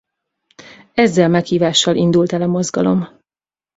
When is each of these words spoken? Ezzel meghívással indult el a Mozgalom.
Ezzel 0.93 1.29
meghívással 1.29 1.95
indult 1.95 2.31
el 2.33 2.41
a 2.41 2.47
Mozgalom. 2.47 3.19